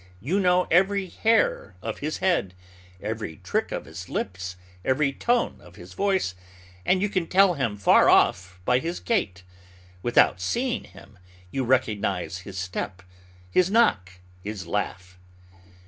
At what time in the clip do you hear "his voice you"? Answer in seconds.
5.75-7.07